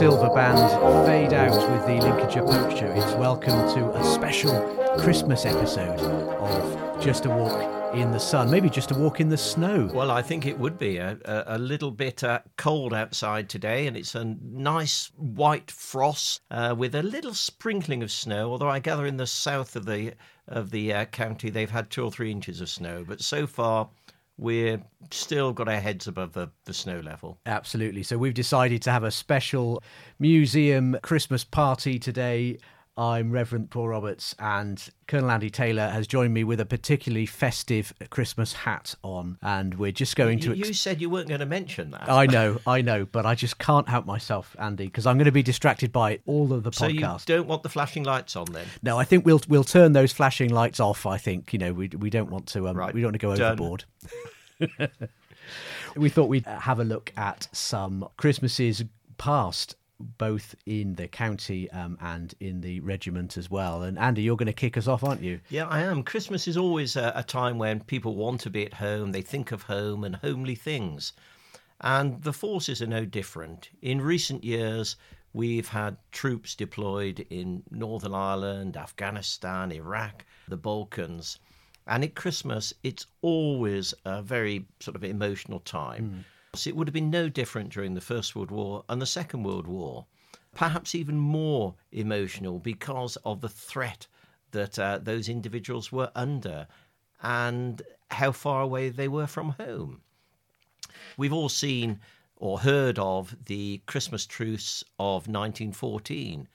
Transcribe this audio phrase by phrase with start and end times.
[0.00, 6.00] Silver Band fade out with the Lincolnshire Show, it's welcome to a special Christmas episode
[6.00, 9.88] of Just a Walk in the Sun, maybe just a walk in the snow.
[9.92, 13.86] Well, I think it would be a, a, a little bit uh, cold outside today,
[13.86, 18.50] and it's a nice white frost uh, with a little sprinkling of snow.
[18.50, 20.14] Although I gather in the south of the
[20.48, 23.88] of the uh, county they've had two or three inches of snow, but so far
[24.40, 27.38] we're still got our heads above the, the snow level.
[27.44, 28.02] Absolutely.
[28.02, 29.82] So we've decided to have a special
[30.18, 32.58] museum Christmas party today.
[33.00, 37.94] I'm Reverend Paul Roberts, and Colonel Andy Taylor has joined me with a particularly festive
[38.10, 40.58] Christmas hat on, and we're just going You, to.
[40.58, 42.10] you said you weren't going to mention that.
[42.10, 45.32] I know, I know, but I just can't help myself, Andy, because I'm going to
[45.32, 48.66] be distracted by all of the so you don't want the flashing lights on then?
[48.82, 51.06] No, I think we'll we'll turn those flashing lights off.
[51.06, 52.92] I think you know we we don't want to um, Right.
[52.92, 53.52] we don't want to go Done.
[53.52, 53.84] overboard.
[55.96, 58.84] we thought we'd have a look at some Christmases
[59.16, 63.82] past, both in the county um, and in the regiment as well.
[63.82, 65.40] And Andy, you're going to kick us off, aren't you?
[65.50, 66.02] Yeah, I am.
[66.02, 69.52] Christmas is always a, a time when people want to be at home, they think
[69.52, 71.12] of home and homely things.
[71.80, 73.70] And the forces are no different.
[73.80, 74.96] In recent years,
[75.32, 81.38] we've had troops deployed in Northern Ireland, Afghanistan, Iraq, the Balkans.
[81.86, 86.10] And at Christmas, it's always a very sort of emotional time.
[86.12, 86.24] So
[86.66, 89.66] it would have been no different during the First World War and the Second World
[89.66, 90.06] War.
[90.52, 94.08] Perhaps even more emotional because of the threat
[94.50, 96.66] that uh, those individuals were under
[97.22, 100.00] and how far away they were from home.
[101.16, 102.00] We've all seen
[102.36, 106.48] or heard of the Christmas truce of 1914.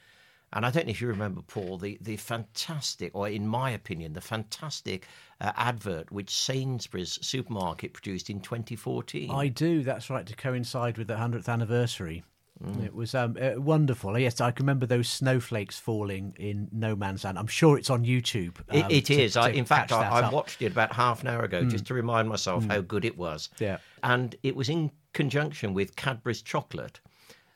[0.53, 4.13] And I don't know if you remember, Paul, the, the fantastic, or in my opinion,
[4.13, 5.07] the fantastic
[5.41, 9.31] uh, advert which Sainsbury's supermarket produced in 2014.
[9.31, 9.83] I do.
[9.83, 10.25] That's right.
[10.25, 12.23] To coincide with the hundredth anniversary.
[12.63, 12.85] Mm.
[12.85, 14.17] It was um, uh, wonderful.
[14.17, 17.37] Yes, I can remember those snowflakes falling in no man's land.
[17.37, 18.55] I'm sure it's on YouTube.
[18.71, 19.35] It, um, it to- is.
[19.35, 20.29] I, in fact, I, I.
[20.29, 23.49] Watched it about half an hour ago just to remind myself how good it was.
[23.59, 23.77] Yeah.
[24.03, 27.01] And it was in conjunction with Cadbury's chocolate.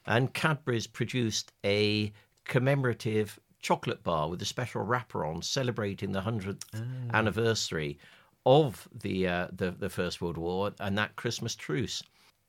[0.05, 2.11] And Cadbury's produced a
[2.49, 7.17] commemorative chocolate bar with a special wrapper on celebrating the 100th Ah.
[7.17, 7.97] anniversary
[8.45, 12.03] of the, uh, the the First World War and that Christmas truce.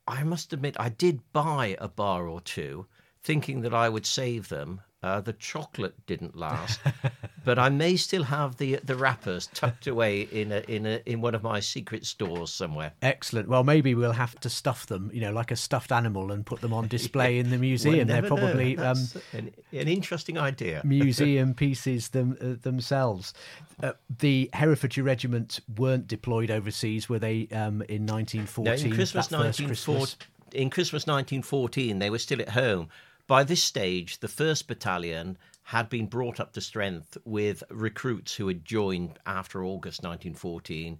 [0.07, 2.87] I must admit, I did buy a bar or two,
[3.23, 4.81] thinking that I would save them.
[5.03, 6.79] Uh, the chocolate didn't last,
[7.43, 11.21] but I may still have the the wrappers tucked away in a in a in
[11.21, 12.93] one of my secret stores somewhere.
[13.01, 13.47] Excellent.
[13.49, 16.61] Well, maybe we'll have to stuff them, you know, like a stuffed animal, and put
[16.61, 18.07] them on display in the museum.
[18.07, 18.97] They're probably um,
[19.33, 20.81] an, an interesting idea.
[20.85, 23.33] museum pieces them, uh, themselves.
[23.81, 27.47] Uh, the Herefordshire Regiment weren't deployed overseas, were they?
[27.51, 32.89] Um, in 1914, No, in Christmas 1914, in Christmas 1914, they were still at home.
[33.27, 38.47] By this stage, the first battalion had been brought up to strength with recruits who
[38.47, 40.99] had joined after August 1914,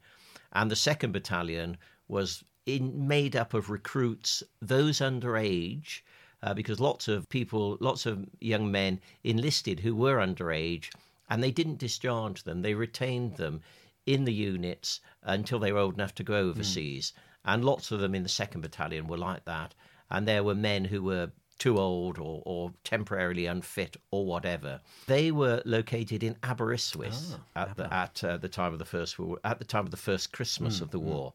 [0.54, 1.78] and the second battalion
[2.08, 6.02] was in, made up of recruits, those underage,
[6.44, 10.90] uh, because lots of people, lots of young men enlisted who were underage,
[11.30, 12.62] and they didn't discharge them.
[12.62, 13.62] They retained them
[14.06, 17.14] in the units until they were old enough to go overseas.
[17.46, 19.74] And lots of them in the second battalion were like that.
[20.10, 24.80] And there were men who were too old or, or temporarily unfit or whatever.
[25.08, 29.40] They were located in Aberystwyth at the at uh, the time of the first war,
[29.44, 31.34] at the time of the first Christmas of the war.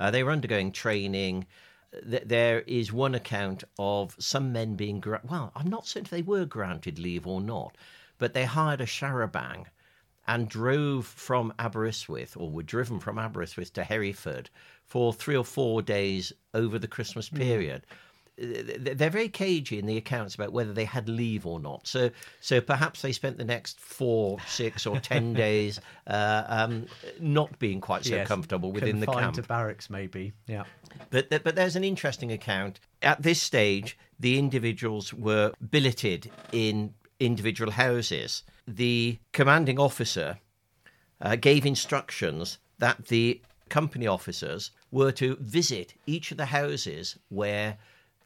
[0.00, 1.46] Uh, they were undergoing training.
[2.10, 5.52] Th- There is one account of some men being gra- well.
[5.54, 7.76] I'm not certain if they were granted leave or not,
[8.18, 9.66] but they hired a charabanc
[10.26, 14.48] and drove from Aberystwyth, or were driven from Aberystwyth to Hereford
[14.86, 17.82] for three or four days over the Christmas period.
[17.82, 17.98] Th-
[18.42, 21.86] They're very cagey in the accounts about whether they had leave or not.
[21.86, 22.10] So,
[22.40, 26.86] so perhaps they spent the next four, six, or ten days uh, um,
[27.20, 29.36] not being quite so Yes, comfortable within the camp.
[29.36, 30.32] to barracks, maybe.
[30.48, 30.64] Yeah.
[31.10, 32.80] But but there's an interesting account.
[33.00, 38.42] At this stage, the individuals were billeted in individual houses.
[38.66, 40.38] The commanding officer
[41.20, 47.78] uh, gave instructions that the company officers were to visit each of the houses where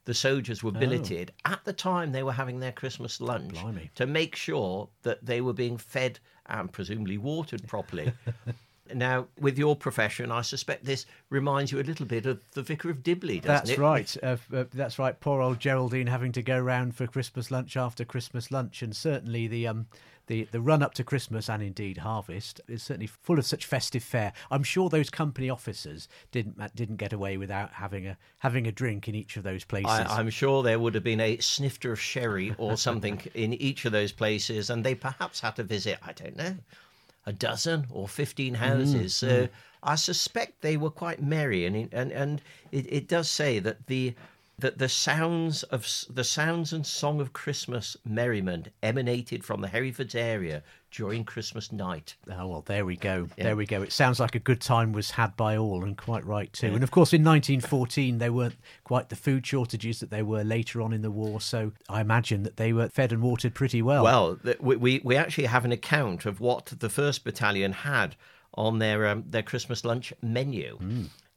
[0.06, 3.90] the soldiers were billeted at the time they were having their Christmas lunch Blimey.
[3.96, 8.12] to make sure that they were being fed and presumably watered properly.
[8.94, 12.90] Now, with your profession, I suspect this reminds you a little bit of the Vicar
[12.90, 13.58] of Dibley, doesn't it?
[13.58, 13.78] That's it?
[13.78, 14.16] right.
[14.22, 15.18] Uh, uh, that's right.
[15.18, 19.46] Poor old Geraldine having to go round for Christmas lunch after Christmas lunch, and certainly
[19.48, 19.86] the um
[20.26, 24.02] the, the run up to Christmas and indeed harvest is certainly full of such festive
[24.02, 24.32] fare.
[24.50, 28.72] I'm sure those company officers didn't uh, didn't get away without having a having a
[28.72, 29.90] drink in each of those places.
[29.90, 33.84] I, I'm sure there would have been a snifter of sherry or something in each
[33.84, 36.56] of those places, and they perhaps had to visit, I don't know,
[37.24, 39.16] a dozen or 15 mm, houses.
[39.16, 39.48] so mm.
[39.82, 44.14] I suspect they were quite merry, and, and, and it, it does say that the
[44.58, 50.14] that the sounds of the sounds and song of Christmas merriment emanated from the Hereford's
[50.14, 52.16] area during Christmas night.
[52.30, 53.28] Oh well, there we go.
[53.36, 53.82] There we go.
[53.82, 56.74] It sounds like a good time was had by all, and quite right too.
[56.74, 60.80] And of course, in 1914, there weren't quite the food shortages that there were later
[60.80, 61.40] on in the war.
[61.40, 64.04] So I imagine that they were fed and watered pretty well.
[64.04, 68.16] Well, we, we we actually have an account of what the first battalion had
[68.54, 70.78] on their um, their Christmas lunch menu.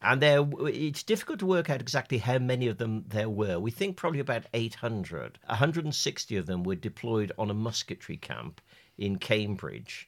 [0.01, 3.60] And there, it's difficult to work out exactly how many of them there were.
[3.60, 5.40] We think probably about 800.
[5.46, 8.62] 160 of them were deployed on a musketry camp
[8.98, 10.07] in Cambridge.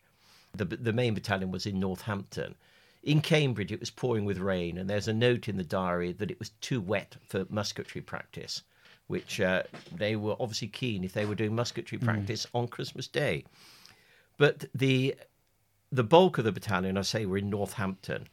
[0.53, 2.55] The, the main battalion was in Northampton.
[3.03, 6.31] In Cambridge, it was pouring with rain, and there's a note in the diary that
[6.31, 8.61] it was too wet for musketry practice,
[9.07, 13.43] which uh, they were obviously keen if they were doing musketry practice on Christmas Day.
[14.37, 15.15] But the
[15.91, 18.27] the bulk of the battalion, I say, were in Northampton.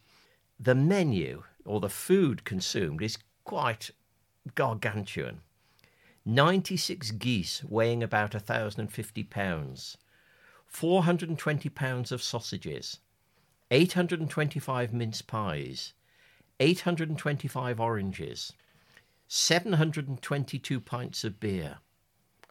[0.60, 3.90] The menu or the food consumed is quite
[4.56, 5.42] gargantuan.
[6.24, 9.96] 96 geese weighing about 1,050 pounds,
[10.66, 12.98] 420 pounds of sausages,
[13.70, 15.92] 825 mince pies,
[16.58, 18.52] 825 oranges,
[19.28, 21.78] 722 pints of beer,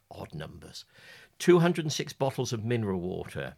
[0.09, 0.85] odd numbers,
[1.39, 3.55] 206 bottles of mineral water,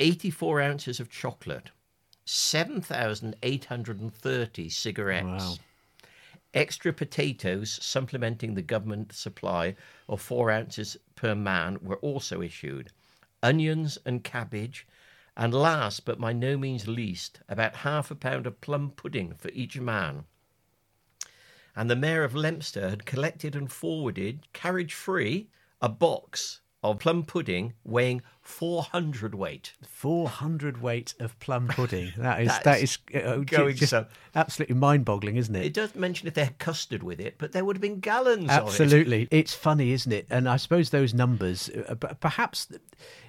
[0.00, 1.70] 84 ounces of chocolate,
[2.30, 5.24] 7,830 cigarettes.
[5.24, 5.54] Wow.
[6.52, 9.74] Extra potatoes supplementing the government supply
[10.10, 12.92] of four ounces per man were also issued.
[13.42, 14.86] Onions and cabbage.
[15.38, 19.48] And last but by no means least, about half a pound of plum pudding for
[19.54, 20.26] each man.
[21.74, 25.48] And the Mayor of Leominster had collected and forwarded, carriage free,
[25.80, 29.74] a box of plum pudding weighing 400 weight.
[29.86, 32.12] 400 weight of plum pudding.
[32.16, 35.66] That is That that is is uh, going just so- absolutely mind-boggling, isn't it?
[35.66, 38.44] It does mention if they had custard with it, but there would have been gallons
[38.44, 38.50] of it.
[38.50, 40.26] Absolutely, it's funny, isn't it?
[40.30, 42.68] And I suppose those numbers, uh, perhaps,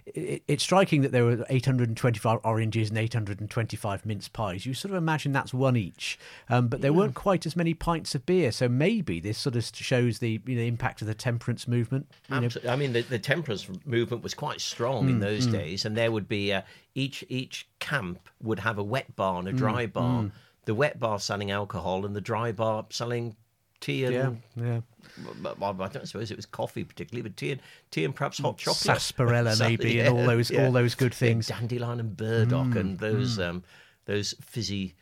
[0.05, 4.65] it, it's striking that there were 825 oranges and 825 mince pies.
[4.65, 6.17] You sort of imagine that's one each,
[6.49, 8.51] um, but there weren't quite as many pints of beer.
[8.51, 12.07] So maybe this sort of shows the you know, impact of the temperance movement.
[12.29, 12.69] You know, Absolutely.
[12.69, 16.11] I mean, the, the temperance movement was quite strong Mm, in those days, and there
[16.11, 16.61] would be uh,
[16.95, 20.31] each each camp would have a wet bar and a dry Mm, bar.
[20.65, 23.35] The wet bar selling alcohol, and the dry bar selling
[23.79, 24.31] tea and yeah,
[24.63, 24.81] yeah.
[25.57, 27.61] well, I don't suppose it was coffee particularly, but tea and
[27.91, 31.47] tea and perhaps hot chocolate, sarsaparilla maybe, and all those- all those good things.
[31.47, 33.63] Mm, dandelion and burdock, and those um,
[34.05, 34.95] those fizzy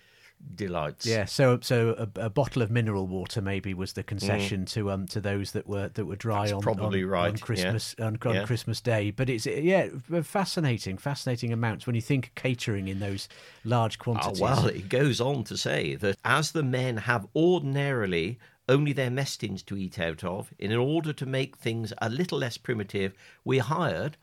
[0.56, 1.06] delights.
[1.06, 5.06] Yeah, so so a, a bottle of mineral water maybe was the concession to um
[5.08, 7.40] to those that were that were dry That's on probably on, right, on yeah.
[7.40, 8.46] Christmas on, on Yeah.
[8.46, 9.12] Christmas Day.
[9.12, 9.88] But it's yeah,
[10.24, 13.28] fascinating, fascinating amounts when you think catering in those
[13.64, 14.42] large Oh, quantities.
[14.42, 19.38] well, it goes on to say that as the men have ordinarily only their mess
[19.38, 23.14] tins to eat out of, in order to make things a little less primitive,
[23.46, 24.18] we hired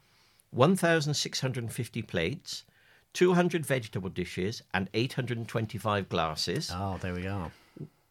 [0.50, 2.65] 1,650 plates,
[3.14, 7.50] 200 vegetable dishes, and 825 glasses, Oh, there we are.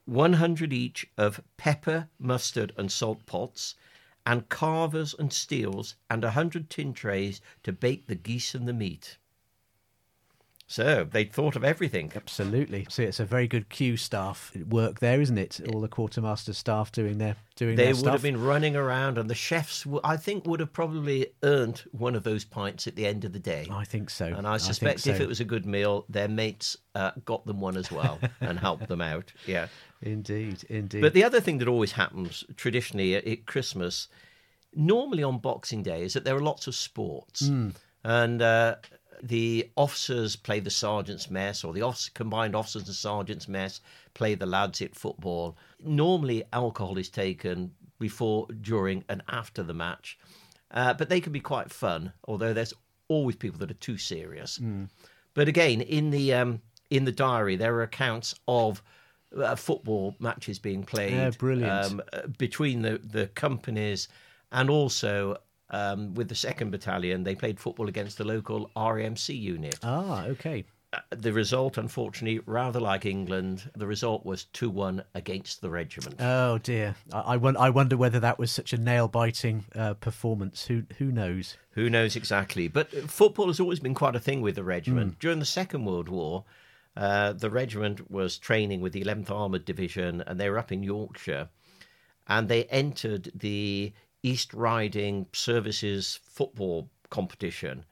[0.05, 3.75] 100 each of pepper, mustard, and salt pots,
[4.25, 9.17] and carvers and steels, and 100 tin trays to bake the geese and the meat.
[10.65, 12.11] So they'd thought of everything.
[12.15, 12.87] Absolutely.
[12.89, 15.59] See, it's a very good Q staff work there, isn't it?
[15.71, 18.13] All the quartermaster staff doing their doing They their would stuff.
[18.13, 22.15] have been running around, and the chefs, w- I think, would have probably earned one
[22.15, 23.67] of those pints at the end of the day.
[23.69, 24.25] I think so.
[24.25, 25.23] and I suspect if so.
[25.23, 28.87] it was a good meal, their mates uh, got them one as well and helped
[28.87, 29.31] them out.
[29.45, 29.67] Yeah.
[30.01, 31.01] indeed, indeed.
[31.01, 34.07] But the other thing that always happens traditionally at, at Christmas,
[34.73, 37.49] normally on Boxing Day, is that there are lots of sports.
[38.05, 38.75] And uh,
[39.23, 43.79] the officers play the sergeant's mess, or the officer, combined officers and sergeant's mess
[44.13, 45.57] play the lads at football.
[45.81, 50.19] Normally, alcohol is taken before, during, and after the match.
[50.71, 52.73] Uh, but they can be quite fun, although there's
[53.07, 54.59] always people that are too serious.
[55.33, 58.83] But again, in the um, in the diary, there are accounts of
[59.37, 61.13] uh, football matches being played.
[61.13, 61.85] Yeah, brilliant.
[61.85, 64.09] Um, uh, between the the companies,
[64.51, 65.37] and also
[65.73, 69.79] um, with the second battalion, they played football against the local RAMC unit.
[69.83, 70.63] ah, okay.
[70.93, 76.17] uh, the result, unfortunately, rather like England, the result was 2 1 against the regiment.
[76.19, 80.65] Oh dear, I, I, I wonder whether that was such a nail biting uh, performance.
[80.65, 81.57] Who who knows?
[81.71, 82.67] Who knows exactly?
[82.67, 85.17] But football has always been quite a thing with the regiment.
[85.19, 86.45] During the Second World War,
[86.95, 90.83] uh, the regiment was training with the 11th Armoured Division and they were up in
[90.83, 91.49] Yorkshire
[92.27, 93.91] and they entered the
[94.23, 97.85] East Riding Services football competition.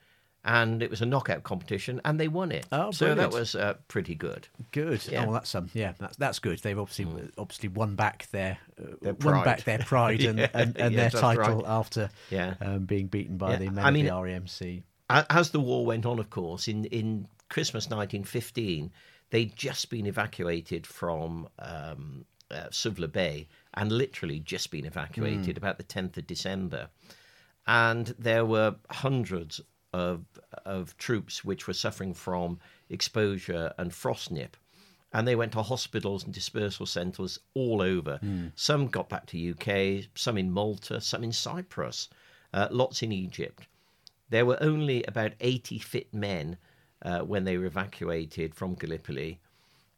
[0.43, 2.65] And it was a knockout competition, and they won it.
[2.71, 4.47] Oh, so that was uh, pretty good.
[4.71, 5.05] Good.
[5.07, 5.21] Yeah.
[5.21, 6.57] Oh, well, that's um, yeah, that's that's good.
[6.57, 7.05] They've obviously
[7.37, 9.65] obviously won back their, uh, Their won back pride.
[9.65, 11.65] their pride and, Yeah, and, and yes, their title right.
[11.67, 12.55] after Yeah.
[12.59, 14.81] um, being beaten by Yeah, the men I of mean- the RAMC.
[15.11, 18.91] As the war went on, of course, in, in Christmas 1915,
[19.29, 25.77] they'd just been evacuated from um, uh, Suvla Bay and literally just been evacuated about
[25.77, 26.89] the 10th of December.
[27.67, 29.61] And there were hundreds
[29.93, 30.25] of,
[30.65, 32.59] of troops which were suffering from
[32.89, 34.57] exposure and frost nip.
[35.13, 38.19] And they went to hospitals and dispersal centres all over.
[38.55, 42.07] Some got back to UK, some in Malta, some in Cyprus,
[42.53, 43.67] uh, lots in Egypt.
[44.29, 46.57] There were only about 80 fit men
[47.01, 49.39] uh, when they were evacuated from Gallipoli,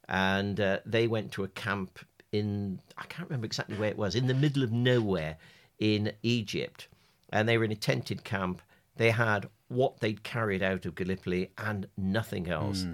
[0.10, 2.00] and uh, they went to a camp
[2.34, 5.38] in, I can't remember exactly where it was, in the middle of nowhere
[5.80, 6.90] in Egypt.
[7.32, 8.62] And they were in a tented camp.
[8.98, 12.86] They had what they'd carried out of Gallipoli and nothing else.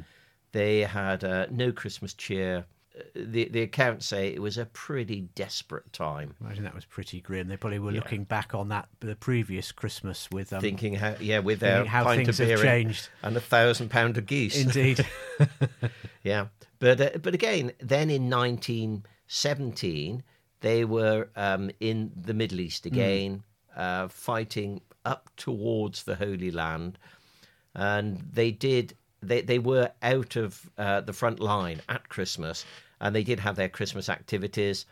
[0.52, 2.66] They had uh, no Christmas cheer.
[2.98, 6.36] Uh, The, the accounts say it was a pretty desperate time.
[6.42, 7.48] Imagine that was pretty grim.
[7.50, 11.40] They probably were looking back on that the previous Christmas with um, Thinking how, yeah,
[11.40, 13.10] with their how pint things of have changed.
[13.24, 14.58] and a thousand pound of geese.
[14.58, 15.06] indeed.
[16.24, 16.48] Yeah,
[16.80, 18.28] but uh, but again, then in
[19.30, 20.24] 1917,
[20.62, 23.44] they were um, in the Middle East again,
[23.76, 26.98] uh, fighting up towards the Holy Land,
[27.76, 28.96] and they did.
[29.22, 32.66] They they were out of uh, the front line at Christmas,
[33.00, 34.86] and they did have their Christmas activities.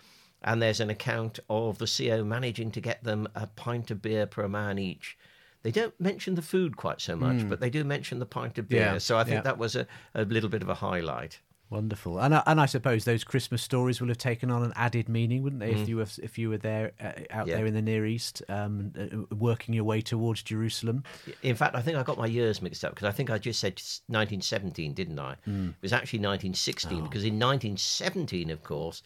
[0.44, 4.28] And there's an account of the CO managing to get them a pint of beer
[4.28, 5.18] per man each.
[5.64, 8.70] They don't mention the food quite so much, but they do mention the pint of
[8.70, 8.82] beer.
[8.82, 9.42] Yeah, so I think yeah.
[9.42, 11.40] that was a, a little bit of a highlight.
[11.70, 15.10] Wonderful, and I, and I suppose those Christmas stories will have taken on an added
[15.10, 15.72] meaning, wouldn't they?
[15.74, 17.50] If you were if you were there uh, out Mm.
[17.50, 17.56] Yeah.
[17.58, 21.04] there in the Near East, um, uh, working your way towards Jerusalem.
[21.44, 23.60] In fact, I think I got my years mixed up because I think I just
[23.60, 23.74] said
[24.08, 25.34] 1917, didn't I?
[25.46, 29.04] It was actually 1916 because in 1917, of course,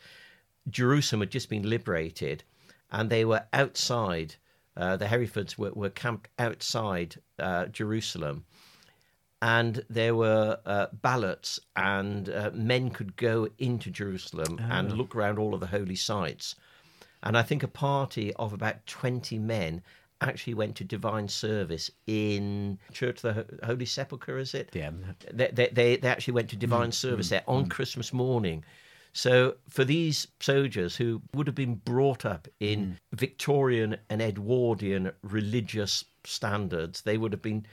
[0.70, 2.44] Jerusalem had just been liberated
[2.92, 4.36] and they were outside.
[4.78, 8.46] Uh, the Herefords were, were camped outside uh, Jerusalem
[9.42, 15.40] and there were uh, ballots, and uh, men could go into Jerusalem and look around
[15.40, 16.56] all of the holy sites.
[17.24, 19.82] And I think a party of about 20 men
[20.22, 24.70] actually went to divine service in Church of the Holy Sepulchre, is it?
[24.74, 24.92] Yeah.
[25.32, 28.64] They, they, they, they actually went to divine service there on Christmas morning.
[29.14, 36.06] So for these soldiers who would have been brought up in Victorian and Edwardian religious
[36.24, 37.66] standards, they would have been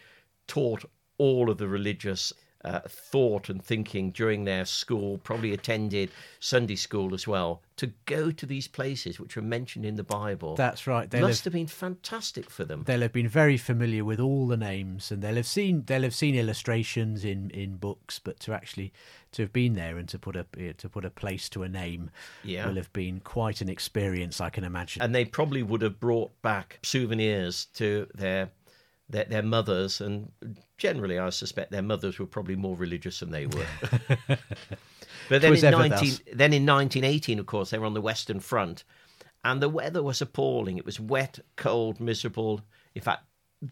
[0.47, 0.85] taught
[1.19, 2.33] all of the religious
[2.65, 6.11] uh, thought and thinking during their school, probably attended
[6.41, 10.57] Sunday school as well, to go to these places which are mentioned in the Bible.
[10.57, 11.09] That's right.
[11.09, 12.83] They'll must have, have been fantastic for them.
[12.85, 16.15] they'll have been very familiar with all the names, and they'll have seen they'll have
[16.15, 18.93] seen illustrations in, in books, but to actually
[19.31, 20.45] to have been there and to put a
[20.75, 22.11] to put a place to a name
[22.43, 22.67] Yeah.
[22.67, 25.01] will have been quite an experience, I can imagine.
[25.01, 28.51] and they probably would have brought back souvenirs to their
[29.09, 30.33] their, their mothers, and
[30.79, 33.67] generally, I suspect their mothers were probably more religious than they were.
[35.29, 38.85] but then in 19, then in 1918, of course, they were on the Western Front,
[39.45, 40.79] and the weather was appalling.
[40.79, 42.63] It was wet, cold, miserable.
[42.95, 43.25] In fact,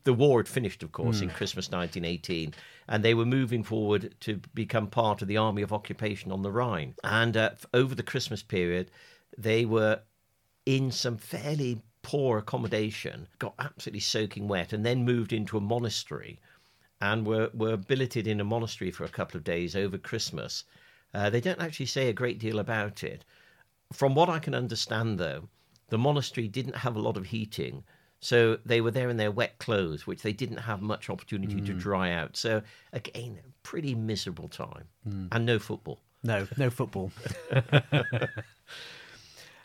[0.05, 2.53] the war had finished, of course, in Christmas 1918,
[2.89, 6.51] and they were moving forward to become part of the Army of Occupation on the
[6.51, 6.95] Rhine.
[7.05, 8.91] And uh, over the Christmas period,
[9.39, 10.01] they were
[10.65, 16.41] in some fairly poor accommodation, got absolutely soaking wet, and then moved into a monastery
[17.01, 20.65] and were, were billeted in a monastery for a couple of days over Christmas.
[21.15, 23.25] Uh, they don't actually say a great deal about it.
[23.93, 25.49] From what I can understand, though,
[25.89, 27.85] the monastery didn't have a lot of heating.
[28.21, 31.73] So they were there in their wet clothes, which they didn't have much opportunity to
[31.75, 32.37] dry out.
[32.37, 32.63] So,
[32.93, 34.85] again, pretty miserable time.
[35.33, 36.01] And no football.
[36.23, 37.13] No, no football.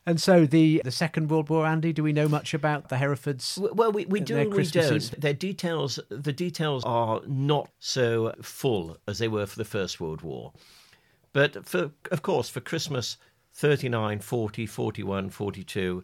[0.05, 1.93] and so the the Second World War, Andy.
[1.93, 3.60] Do we know much about the Herefords?
[3.62, 5.22] Well, we, we do and we don't.
[5.22, 10.22] Their details, the details are not so full as they were for the First World
[10.22, 10.53] War.
[11.34, 13.17] But for, of course, for Christmas
[13.53, 16.03] 39, 40, 41, 42,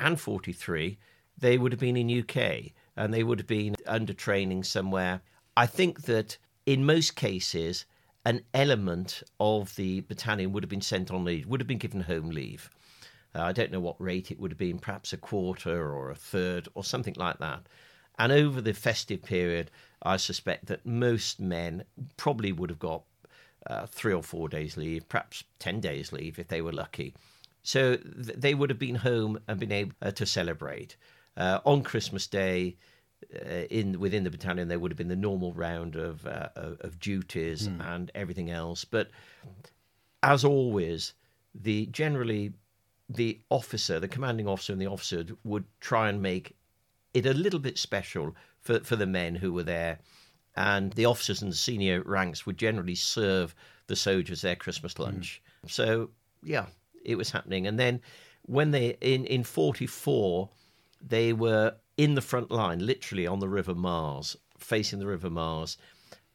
[0.00, 0.98] and 43,
[1.38, 5.20] they would have been in UK and they would have been under training somewhere.
[5.56, 7.86] I think that in most cases,
[8.24, 12.00] an element of the battalion would have been sent on leave, would have been given
[12.00, 12.70] home leave.
[13.34, 16.14] Uh, I don't know what rate it would have been, perhaps a quarter or a
[16.14, 17.62] third or something like that.
[18.18, 19.70] And over the festive period,
[20.02, 21.84] I suspect that most men
[22.16, 23.02] probably would have got
[23.66, 27.14] uh, three or four days leave, perhaps 10 days leave if they were lucky.
[27.62, 30.96] So th- they would have been home and been able uh, to celebrate.
[31.36, 32.76] Uh, on Christmas Day,
[33.34, 37.00] uh, in within the battalion, there would have been the normal round of uh, of
[37.00, 37.80] duties mm.
[37.94, 38.84] and everything else.
[38.84, 39.10] But
[40.22, 41.14] as always,
[41.54, 42.52] the generally
[43.08, 46.56] the officer, the commanding officer, and the officer would try and make
[47.12, 49.98] it a little bit special for for the men who were there
[50.56, 53.54] and the officers in the senior ranks would generally serve
[53.86, 55.42] the soldiers their Christmas lunch.
[55.64, 55.70] Mm.
[55.70, 56.10] So
[56.42, 56.66] yeah,
[57.04, 57.66] it was happening.
[57.66, 58.00] And then
[58.42, 60.50] when they in in forty four,
[61.00, 65.76] they were in the front line, literally on the River Maas, facing the River Maas.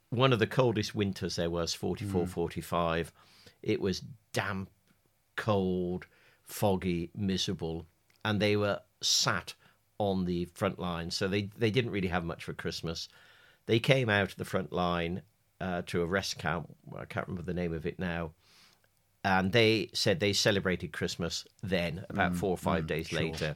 [0.10, 2.30] One of the coldest winters there was 44, mm.
[2.30, 3.12] 45.
[3.62, 4.02] It was
[4.34, 4.72] damp,
[5.36, 6.08] cold,
[6.50, 7.86] foggy, miserable,
[8.26, 9.54] and they were sat
[9.98, 11.12] on the front line.
[11.12, 13.08] So they, they didn't really have much for Christmas.
[13.66, 15.22] They came out of the front line
[15.62, 16.70] uh, to a rest camp.
[16.98, 18.32] I can't remember the name of it now.
[19.24, 23.20] And they said they celebrated Christmas then, about mm, four or five mm, days sure.
[23.20, 23.56] later.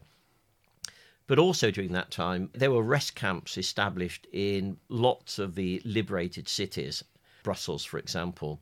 [1.26, 6.50] But also during that time, there were rest camps established in lots of the liberated
[6.50, 7.04] cities,
[7.44, 8.60] Brussels, for example.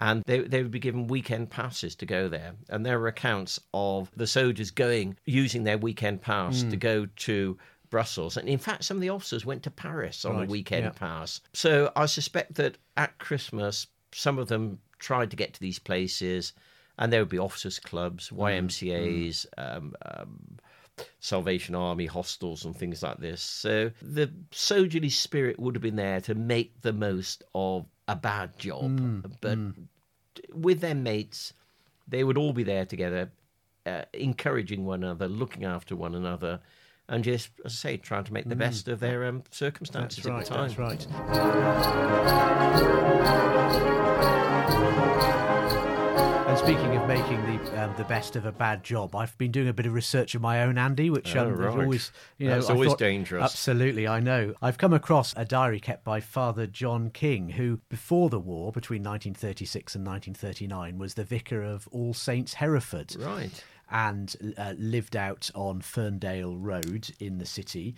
[0.00, 2.54] And they, they would be given weekend passes to go there.
[2.70, 6.70] And there are accounts of the soldiers going, using their weekend pass mm.
[6.70, 7.58] to go to
[7.90, 8.36] Brussels.
[8.36, 10.48] And in fact, some of the officers went to Paris on right.
[10.48, 10.90] a weekend yeah.
[10.90, 11.40] pass.
[11.52, 16.52] So I suspect that at Christmas, some of them tried to get to these places,
[16.98, 19.76] and there would be officers' clubs, YMCAs, mm.
[19.76, 20.58] um, um,
[21.18, 23.42] Salvation Army hostels, and things like this.
[23.42, 28.58] So the soldierly spirit would have been there to make the most of a bad
[28.58, 28.82] job.
[28.82, 29.32] Mm.
[29.40, 29.74] But mm.
[30.52, 31.52] with their mates,
[32.08, 33.30] they would all be there together,
[33.86, 36.60] uh, encouraging one another, looking after one another
[37.10, 38.60] and just, as I say, trying to make the mm.
[38.60, 40.68] best of their um, circumstances right, at the time.
[40.68, 41.06] That's right.
[46.70, 49.72] Speaking of making the um, the best of a bad job, I've been doing a
[49.72, 51.76] bit of research of my own, Andy, which um, oh, right.
[51.76, 53.42] always, you know, always thought, dangerous.
[53.42, 54.54] Absolutely, I know.
[54.62, 59.02] I've come across a diary kept by Father John King, who, before the war, between
[59.02, 63.16] 1936 and 1939, was the vicar of All Saints Hereford.
[63.18, 67.96] Right and uh, lived out on Ferndale Road in the city.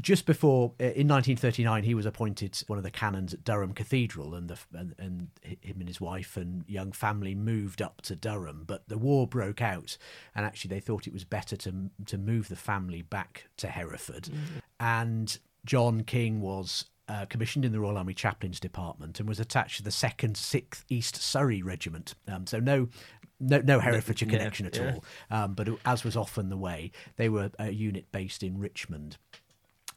[0.00, 4.34] Just before, uh, in 1939, he was appointed one of the canons at Durham Cathedral,
[4.34, 8.64] and, the, and, and him and his wife and young family moved up to Durham.
[8.66, 9.98] But the war broke out,
[10.34, 14.24] and actually they thought it was better to to move the family back to Hereford.
[14.24, 14.58] Mm-hmm.
[14.80, 19.76] And John King was uh, commissioned in the Royal Army Chaplains Department and was attached
[19.76, 22.14] to the 2nd 6th East Surrey Regiment.
[22.26, 22.88] Um, so no
[23.42, 24.94] no, no Herefordshire yeah, connection at yeah.
[24.94, 25.04] all.
[25.30, 29.16] Um, but as was often the way, they were a unit based in Richmond,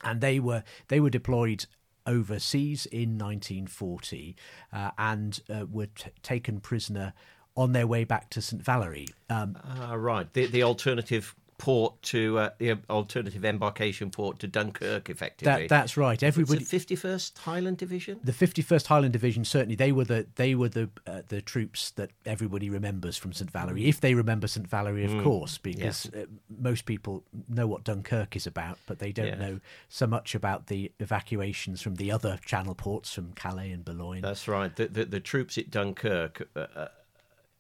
[0.06, 1.65] and they were they were deployed
[2.08, 4.36] overseas in 1940
[4.72, 7.13] uh, and uh, were t- taken prisoner
[7.58, 9.08] on their way back to St Valery.
[9.30, 9.58] Um,
[9.89, 15.63] uh, right, the the alternative port to uh, the alternative embarkation port to Dunkirk, effectively.
[15.63, 16.22] That, that's right.
[16.22, 16.63] Everybody.
[16.63, 18.20] Fifty First Highland Division.
[18.24, 21.91] The Fifty First Highland Division certainly they were the they were the uh, the troops
[21.91, 23.88] that everybody remembers from St Valery, mm.
[23.88, 25.24] if they remember St Valery, of mm.
[25.24, 26.26] course, because uh,
[26.60, 29.36] most people know what Dunkirk is about, but they don't yeah.
[29.36, 34.22] know so much about the evacuations from the other Channel ports from Calais and Boulogne.
[34.22, 34.76] That's right.
[34.76, 36.48] The the, the troops at Dunkirk.
[36.56, 36.88] Uh, uh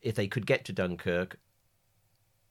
[0.01, 1.39] if they could get to Dunkirk,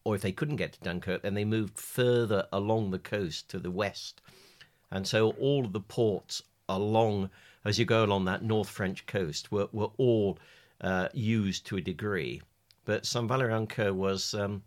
[0.04, 3.58] or if they couldn't get to Dunkirk, then they moved further along the coast to
[3.58, 4.20] the west.
[4.90, 7.30] And so all of the ports along,
[7.64, 10.38] as you go along that North French coast, were, were all
[10.80, 12.42] uh, used to a degree.
[12.84, 14.62] But Saint Valery was um,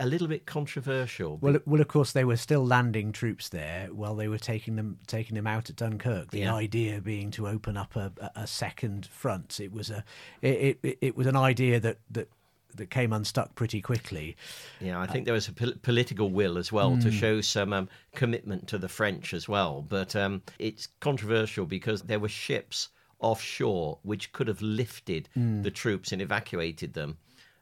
[0.00, 1.36] a, little bit controversial.
[1.36, 4.98] Well, well, of course, they were still landing troops there while they were taking them
[5.06, 6.30] taking them out at Dunkirk.
[6.30, 6.54] The yeah.
[6.54, 9.60] idea being to open up a, a second front.
[9.60, 10.02] It was a
[10.42, 12.28] it, it, it was an idea that that
[12.76, 14.36] that came unstuck pretty quickly.
[14.80, 17.02] Yeah, I think there was a pol- political will as well mm.
[17.02, 17.16] to hmm.
[17.16, 19.82] show some um, commitment to the French as well.
[19.82, 22.88] But um, it's controversial because there were ships
[23.20, 25.62] offshore which could have lifted mm.
[25.62, 27.18] the troops and evacuated them,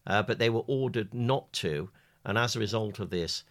[0.06, 1.90] uh, but they were ordered not to.
[2.24, 3.44] And as a result of this,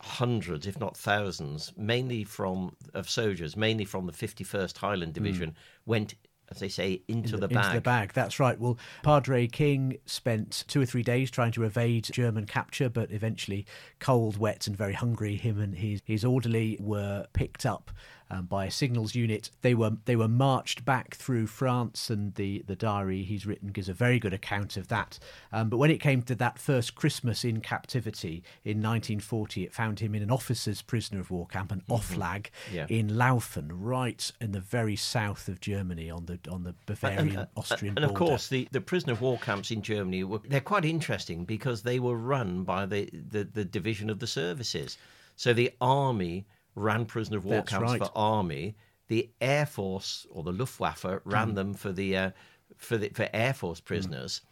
[0.00, 5.22] hundreds, if not thousands, mainly from of soldiers, mainly from the 51st Highland hmm.
[5.22, 5.54] Division, mm.
[5.86, 6.14] went
[6.50, 7.64] as they say, into in the, the, bag.
[7.64, 8.58] Into the bag, that's right.
[8.58, 13.66] Well, Padre King spent two or three days trying to evade German capture, but eventually,
[13.98, 17.90] cold, wet, and very hungry, him and his, his orderly were picked up
[18.30, 19.50] um, by a signals unit.
[19.62, 23.88] They were they were marched back through France, and the the diary he's written gives
[23.88, 25.18] a very good account of that.
[25.52, 30.00] Um, but when it came to that first Christmas in captivity in 1940, it found
[30.00, 32.86] him in an officer's prisoner of war camp, an Oflag, Yeah.
[32.88, 37.96] in Laufen, right in the very south of Germany on the on the Bavarian Austrian
[37.96, 41.44] and of course, the, the prisoner of war camps in Germany were they're quite interesting
[41.44, 44.98] because they were run by the, the, the division of the services.
[45.36, 46.46] So the army
[46.78, 47.98] ran prisoner of war That's camps right.
[47.98, 48.76] for army.
[49.08, 51.20] The air force or the Luftwaffe Mm.
[51.24, 52.30] ran them for the uh,
[52.76, 54.42] for the for air force prisoners,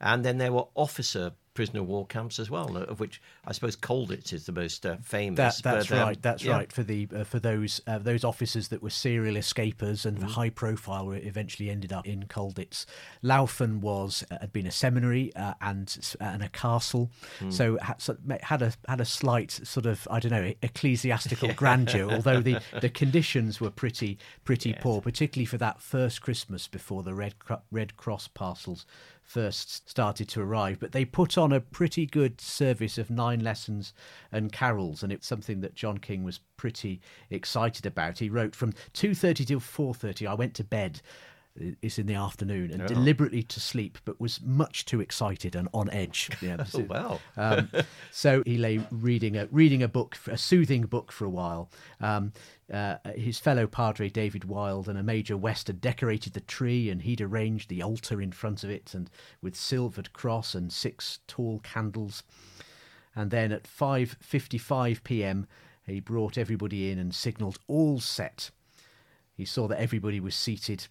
[0.00, 3.74] and then there were officer prisoner of war camps as well, of which I suppose
[3.74, 5.36] Colditz is the most uh, famous.
[5.36, 6.22] That, that's but, um, right.
[6.22, 6.52] That's yeah.
[6.52, 10.30] right for the uh, for those uh, those officers that were serial escapers and Mm.
[10.30, 12.86] high profile, were eventually ended up in Colditz.
[13.24, 17.52] Laufen was uh, had been a seminary uh, and and a castle, Mm.
[17.52, 22.08] so had, so had a had a slight sort of I don't know ecclesiastical grandeur.
[22.12, 27.14] Although the, the conditions were pretty pretty poor, particularly for that first Christmas before the
[27.14, 28.86] Red Cro- Red Cross parcels
[29.28, 30.80] first started to arrive.
[30.80, 33.92] But they put on a pretty good service of nine lessons
[34.32, 38.18] and carols, and it's something that John King was pretty excited about.
[38.18, 40.26] He wrote from two thirty till four thirty.
[40.26, 41.00] I went to bed.
[41.82, 45.90] It's in the afternoon and deliberately to sleep, but was much too excited and on
[45.90, 46.30] edge.
[46.40, 47.20] Yeah, Oh, wow.
[47.36, 47.68] um,
[48.12, 51.70] so he lay reading a reading a book, a soothing book, for a while.
[52.00, 52.32] Um,
[52.72, 57.02] uh, his fellow padre David Wild and a major West had decorated the tree, and
[57.02, 59.10] he'd arranged the altar in front of it, and
[59.42, 62.22] with silvered cross and six tall candles.
[63.16, 65.46] And then at five fifty-five p.m.,
[65.86, 68.50] he brought everybody in and signalled all set.
[69.34, 70.86] He saw that everybody was seated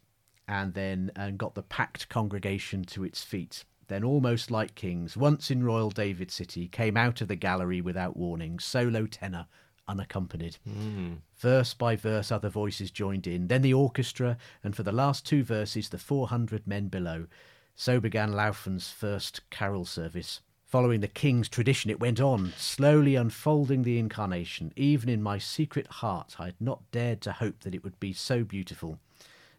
[0.47, 3.65] and then and got the packed congregation to its feet.
[3.87, 8.17] Then, almost like kings, once in Royal David City, came out of the gallery without
[8.17, 9.47] warning, solo tenor,
[9.87, 10.57] unaccompanied.
[10.67, 11.13] Hmm.
[11.37, 15.43] Verse by verse, other voices joined in, then the orchestra, and for the last two
[15.43, 17.27] verses, the 400 men below.
[17.75, 20.41] So began Laufen's first carol service.
[20.65, 24.73] Following the king's tradition, it went on, slowly unfolding the incarnation.
[24.75, 28.11] Even in my secret heart, I had not dared to hope that it would be
[28.11, 28.99] so beautiful.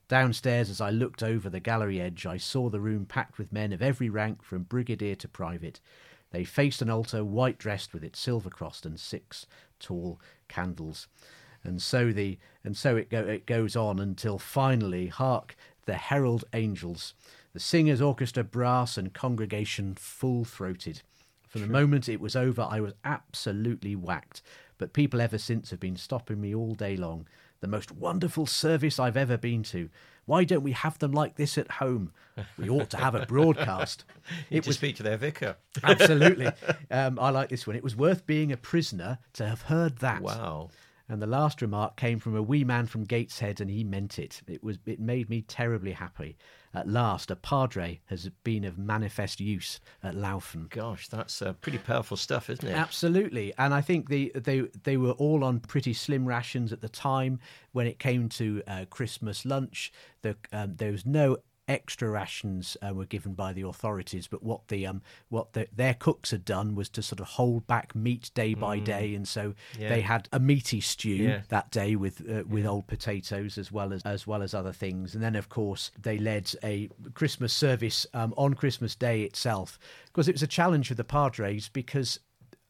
[0.09, 3.75] Downstairs, as I looked over the gallery edge, I saw the room packed with men
[3.75, 5.81] of every rank, from brigadier to private.
[6.31, 9.47] They faced an altar, white dressed, with its silver crossed and six
[9.79, 10.19] tall
[10.49, 11.09] candles.
[11.63, 16.45] And so the and so it go it goes on until finally, hark, the herald
[16.55, 17.15] angels,
[17.53, 21.03] the singers, orchestra, brass, and congregation full throated.
[21.49, 24.43] From the moment it was over, I was absolutely whacked.
[24.79, 27.27] But people ever since have been stopping me all day long.
[27.61, 29.89] The most wonderful service I've ever been to.
[30.27, 32.13] Why don't we have them like this at home?
[32.59, 34.05] We ought to have a broadcast.
[34.51, 35.57] It to speak to their vicar.
[35.83, 36.51] Absolutely.
[36.91, 37.77] Um, I like this one.
[37.77, 40.21] It was worth being a prisoner to have heard that.
[40.21, 40.69] Wow.
[41.09, 44.43] And the last remark came from a wee man from Gateshead, and he meant it.
[44.47, 46.37] It was it made me terribly happy.
[46.75, 50.69] At last, a padre has been of manifest use at Laufen.
[50.69, 52.75] Gosh, that's uh, pretty powerful stuff, isn't it?
[52.75, 56.89] Absolutely, and I think the, they they were all on pretty slim rations at the
[56.89, 57.41] time.
[57.73, 62.93] When it came to uh, Christmas lunch, the, um, there was no extra rations uh,
[62.95, 66.75] were given by the authorities, but what the um what the, their cooks had done
[66.75, 69.89] was to sort of hold back meat day by day, and so Yeah.
[69.91, 71.43] they had a meaty stew Yeah.
[71.49, 75.15] that day with uh, with old potatoes as well as as well as other things,
[75.15, 80.29] and then of course they led a Christmas service um, on Christmas Day itself because
[80.29, 82.19] it was a challenge for the Padres because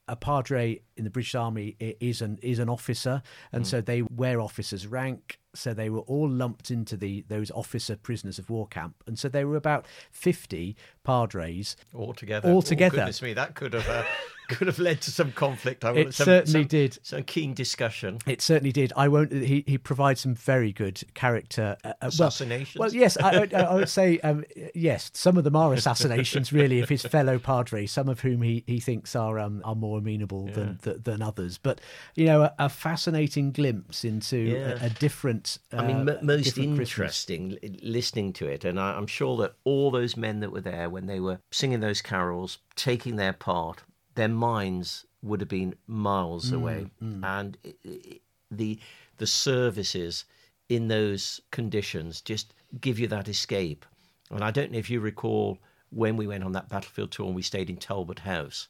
[0.08, 4.40] a padre in the British Army is an is an officer, and so they wear
[4.40, 5.38] officers' rank.
[5.54, 9.28] So they were all lumped into the those officer prisoners of war camp, and so
[9.28, 11.76] there were about fifty padres.
[11.94, 12.50] Altogether.
[12.50, 12.96] Altogether.
[12.96, 14.04] Oh, goodness me, that could have uh,
[14.56, 15.84] could have led to some conflict.
[15.84, 16.98] I It some, certainly some- did.
[17.02, 18.18] Some keen discussion.
[18.26, 18.92] It certainly did.
[18.96, 19.32] I won't.
[19.32, 22.78] He he provides some very good character uh, uh, well- Assassinations?
[22.80, 25.10] Well, yes, I, I, I would say um, yes.
[25.14, 27.92] Some of them are assassinations, really, of his fellow padres.
[27.92, 31.58] Some of whom he, he thinks are um, are more amenable than, than than others.
[31.58, 31.80] But
[32.14, 34.82] you know, a, a fascinating glimpse into Yeah.
[34.82, 35.58] a, a different.
[35.72, 36.98] Uh, I mean, m- most different Christmas.
[37.28, 40.88] interesting listening to it, and I, I'm sure that all those men that were there
[40.88, 43.82] when they were singing those carols, taking their part,
[44.18, 47.24] their minds would have been miles mm, away, mm.
[47.24, 48.78] and i i the
[49.18, 50.24] the services
[50.68, 53.84] in those conditions just give you that escape.
[54.30, 55.58] And I don't know if you recall
[55.90, 58.68] when we went on that battlefield tour and we stayed in Talbot House.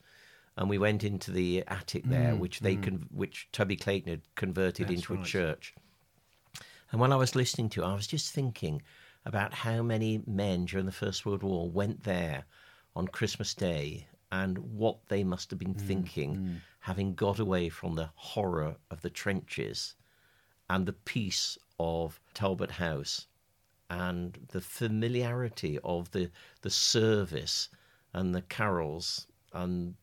[0.56, 4.22] And we went into the attic mm, there, which they con- which Tubby Clayton had
[4.34, 5.74] converted into a church.
[6.90, 8.82] And when I was listening to it, I was just thinking
[9.24, 12.44] about how many men during the First World War went there
[12.96, 16.56] on Christmas Day and what they must have been mm, thinking, mm.
[16.80, 19.94] having got away from the horror of the trenches
[20.68, 23.26] and the peace of Talbot House
[23.90, 27.68] and the familiarity of the, the service
[28.12, 29.94] and the carols and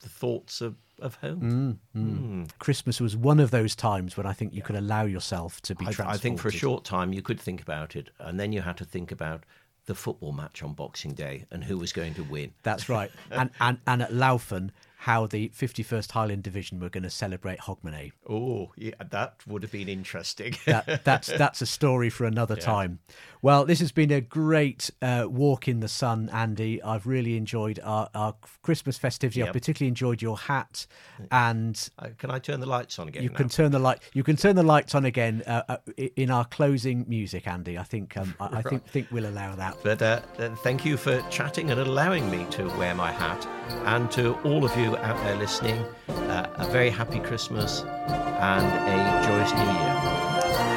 [0.00, 1.80] the thoughts of, of home.
[1.94, 2.18] Mm, mm.
[2.18, 2.44] Hmm.
[2.58, 5.86] Christmas was one of those times when I think you could allow yourself to be
[5.86, 6.12] I.
[6.12, 8.76] I think for a short time you could think about it, and then you had
[8.76, 9.44] to think about
[9.88, 12.52] the football match on Boxing Day and who was going to win.
[12.62, 13.10] That's right.
[13.32, 14.70] and, and and at Laufen,
[15.02, 18.10] how the 51st Highland Division were going to celebrate Hogmanay.
[18.28, 20.56] Oh, yeah, that would have been interesting.
[20.66, 22.98] That, that's that's a story for another time.
[23.40, 26.82] Well, this has been a great uh, walk in the sun, Andy.
[26.82, 29.40] I've really enjoyed our, our Christmas festivity.
[29.44, 30.86] I've particularly enjoyed your hat,
[31.30, 33.22] and Uh, Can I turn the lights on again?
[33.22, 33.36] you now?
[33.36, 34.00] can turn the light.
[34.14, 35.76] You can turn the lights on again uh, uh,
[36.16, 37.78] in our closing music, Andy.
[37.78, 39.76] I think um, I, I think think we'll allow that.
[39.84, 43.46] But uh, uh, thank you for chatting and allowing me to wear my hat.
[43.84, 49.26] And to all of you out there listening, uh, a very happy Christmas and a
[49.26, 49.94] joyous New Year.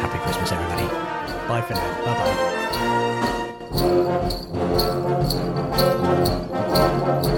[0.04, 0.88] Happy Christmas, everybody.
[1.48, 2.06] Bye for now.
[2.06, 2.16] Bye
[7.32, 7.38] bye.